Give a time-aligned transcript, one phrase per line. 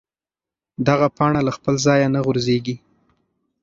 [0.87, 2.75] دغه پاڼه له خپل ځایه نه غورځېږي.